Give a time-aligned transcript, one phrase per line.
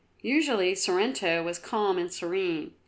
[0.23, 2.73] Usually Sorrento was calm and serene.